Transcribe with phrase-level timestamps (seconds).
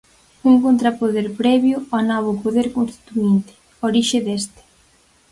[0.49, 3.53] Un contrapoder previo ó novo poder constituínte,
[3.87, 4.61] orixe deste.